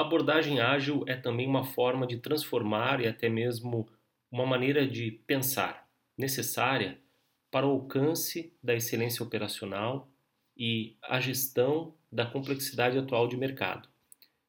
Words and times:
A 0.00 0.02
abordagem 0.02 0.60
ágil 0.60 1.04
é 1.06 1.14
também 1.14 1.46
uma 1.46 1.62
forma 1.62 2.06
de 2.06 2.16
transformar 2.16 3.02
e 3.02 3.06
até 3.06 3.28
mesmo 3.28 3.86
uma 4.32 4.46
maneira 4.46 4.88
de 4.88 5.10
pensar 5.26 5.86
necessária 6.16 6.98
para 7.50 7.66
o 7.66 7.72
alcance 7.72 8.50
da 8.62 8.74
excelência 8.74 9.22
operacional 9.22 10.10
e 10.56 10.96
a 11.02 11.20
gestão 11.20 11.94
da 12.10 12.24
complexidade 12.24 12.96
atual 12.96 13.28
de 13.28 13.36
mercado. 13.36 13.90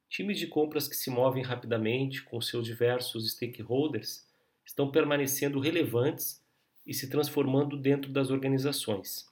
Times 0.08 0.38
de 0.38 0.46
compras 0.46 0.88
que 0.88 0.96
se 0.96 1.10
movem 1.10 1.42
rapidamente 1.42 2.22
com 2.22 2.40
seus 2.40 2.66
diversos 2.66 3.32
stakeholders 3.32 4.26
estão 4.64 4.90
permanecendo 4.90 5.60
relevantes 5.60 6.42
e 6.86 6.94
se 6.94 7.10
transformando 7.10 7.76
dentro 7.76 8.10
das 8.10 8.30
organizações. 8.30 9.26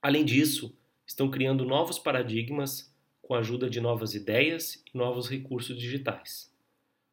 Além 0.00 0.24
disso, 0.24 0.74
estão 1.06 1.30
criando 1.30 1.66
novos 1.66 1.98
paradigmas 1.98 2.93
com 3.24 3.34
a 3.34 3.38
ajuda 3.38 3.68
de 3.68 3.80
novas 3.80 4.14
ideias 4.14 4.82
e 4.92 4.96
novos 4.96 5.28
recursos 5.28 5.76
digitais. 5.78 6.52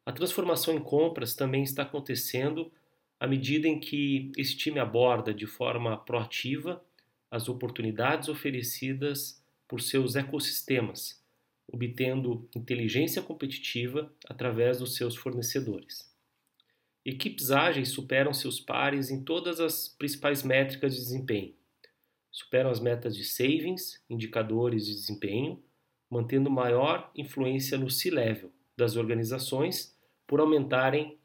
A 0.04 0.12
transformação 0.12 0.74
em 0.74 0.80
compras 0.80 1.34
também 1.34 1.62
está 1.62 1.82
acontecendo 1.82 2.70
à 3.18 3.26
medida 3.26 3.66
em 3.66 3.80
que 3.80 4.30
esse 4.36 4.56
time 4.56 4.78
aborda 4.78 5.32
de 5.32 5.46
forma 5.46 5.96
proativa 5.96 6.84
as 7.30 7.48
oportunidades 7.48 8.28
oferecidas 8.28 9.42
por 9.66 9.80
seus 9.80 10.14
ecossistemas, 10.16 11.22
obtendo 11.66 12.46
inteligência 12.54 13.22
competitiva 13.22 14.12
através 14.28 14.80
dos 14.80 14.96
seus 14.96 15.16
fornecedores. 15.16 16.12
Equipes 17.04 17.50
ágeis 17.50 17.88
superam 17.88 18.34
seus 18.34 18.60
pares 18.60 19.10
em 19.10 19.24
todas 19.24 19.60
as 19.60 19.88
principais 19.88 20.42
métricas 20.42 20.94
de 20.94 21.00
desempenho. 21.00 21.54
Superam 22.30 22.70
as 22.70 22.80
metas 22.80 23.16
de 23.16 23.24
savings, 23.24 24.02
indicadores 24.10 24.84
de 24.84 24.94
desempenho, 24.94 25.62
mantendo 26.12 26.50
maior 26.50 27.10
influência 27.16 27.78
no 27.78 27.88
C-level 27.88 28.52
das 28.76 28.96
organizações 28.96 29.96
por 30.26 30.40
aumentarem 30.40 31.16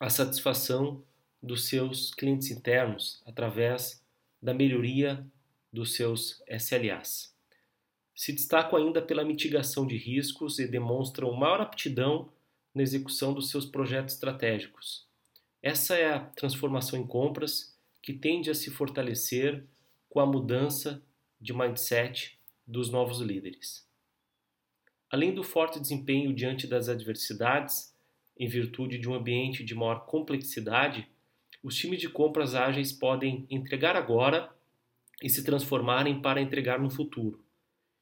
a 0.00 0.10
satisfação 0.10 1.04
dos 1.40 1.68
seus 1.68 2.12
clientes 2.12 2.50
internos 2.50 3.22
através 3.24 4.04
da 4.42 4.52
melhoria 4.52 5.24
dos 5.72 5.94
seus 5.94 6.42
SLAs. 6.48 7.32
Se 8.12 8.32
destacam 8.32 8.76
ainda 8.76 9.00
pela 9.00 9.24
mitigação 9.24 9.86
de 9.86 9.96
riscos 9.96 10.58
e 10.58 10.66
demonstram 10.66 11.32
maior 11.32 11.60
aptidão 11.60 12.28
na 12.74 12.82
execução 12.82 13.32
dos 13.32 13.50
seus 13.50 13.64
projetos 13.64 14.14
estratégicos, 14.14 15.06
essa 15.62 15.94
é 15.94 16.12
a 16.12 16.18
transformação 16.18 16.98
em 16.98 17.06
compras 17.06 17.78
que 18.02 18.12
tende 18.12 18.50
a 18.50 18.54
se 18.54 18.68
fortalecer 18.72 19.64
com 20.10 20.18
a 20.18 20.26
mudança 20.26 21.00
de 21.40 21.52
mindset 21.52 22.36
dos 22.66 22.90
novos 22.90 23.20
líderes. 23.20 23.93
Além 25.14 25.32
do 25.32 25.44
forte 25.44 25.78
desempenho 25.78 26.34
diante 26.34 26.66
das 26.66 26.88
adversidades, 26.88 27.94
em 28.36 28.48
virtude 28.48 28.98
de 28.98 29.08
um 29.08 29.14
ambiente 29.14 29.62
de 29.62 29.72
maior 29.72 30.06
complexidade, 30.06 31.08
os 31.62 31.76
times 31.76 32.00
de 32.00 32.08
compras 32.08 32.56
ágeis 32.56 32.92
podem 32.92 33.46
entregar 33.48 33.94
agora 33.94 34.52
e 35.22 35.30
se 35.30 35.44
transformarem 35.44 36.20
para 36.20 36.40
entregar 36.40 36.80
no 36.80 36.90
futuro. 36.90 37.40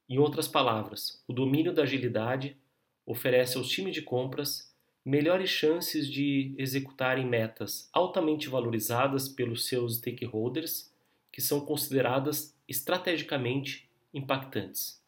Em 0.09 0.17
outras 0.17 0.49
palavras, 0.49 1.23
o 1.29 1.35
domínio 1.35 1.75
da 1.75 1.83
agilidade 1.83 2.57
oferece 3.05 3.59
aos 3.59 3.69
times 3.69 3.93
de 3.93 4.01
compras 4.01 4.75
melhores 5.05 5.51
chances 5.51 6.11
de 6.11 6.55
executarem 6.57 7.27
metas 7.27 7.91
altamente 7.93 8.49
valorizadas 8.49 9.29
pelos 9.29 9.67
seus 9.67 9.99
stakeholders, 9.99 10.91
que 11.31 11.43
são 11.43 11.61
consideradas 11.61 12.57
estrategicamente 12.67 13.87
impactantes. 14.15 15.02